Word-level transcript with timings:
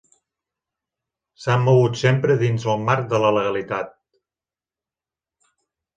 S'han 1.43 1.61
mogut 1.67 2.01
sempre 2.03 2.39
dins 2.41 2.65
el 2.73 2.81
marc 2.89 3.07
de 3.15 3.21
la 3.27 3.31
legalitat. 3.39 3.95